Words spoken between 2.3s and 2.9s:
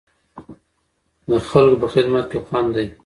کې خوند دی.